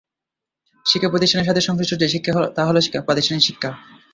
শিক্ষা 0.85 1.09
প্রতিষ্ঠানের 1.09 1.47
সাথে 1.47 1.61
সংশ্লিষ্ট 1.61 1.93
যে 1.99 2.07
শিক্ষা 2.09 2.31
তা 2.55 2.61
হল 2.65 2.77
প্রাতিষ্ঠানিক 3.01 3.43
শিক্ষা। 3.43 3.69